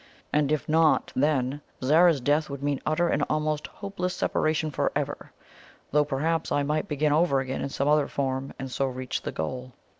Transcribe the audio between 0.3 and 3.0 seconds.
And if not then Zara's death would mean